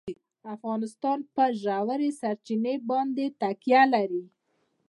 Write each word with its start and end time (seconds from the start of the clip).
افغانستان 0.55 1.19
په 1.35 1.43
ژورې 1.63 2.09
سرچینې 2.19 2.75
باندې 2.89 3.25
تکیه 3.41 3.81
لري. 3.93 4.23